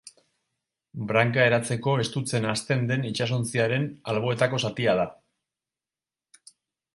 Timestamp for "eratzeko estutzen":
1.49-2.47